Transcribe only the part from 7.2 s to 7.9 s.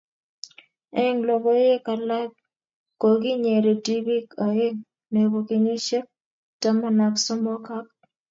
somok ak